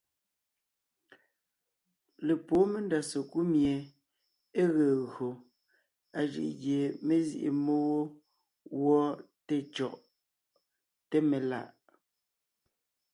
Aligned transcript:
Lepwóon 2.25 2.67
mendá 2.73 2.99
sekúd 3.11 3.45
mie 3.53 3.75
é 4.61 4.63
ge 4.75 4.87
gÿo 5.13 5.29
a 6.17 6.19
jʉʼ 6.31 6.51
gie 6.61 6.81
mé 7.05 7.15
zîʼi 7.27 7.49
mmó 7.55 7.75
wó 7.85 8.01
gwɔ 8.79 8.99
té 9.47 9.55
cyɔ̀ʼ, 9.73 9.95
té 11.09 11.17
melà’. 11.29 11.61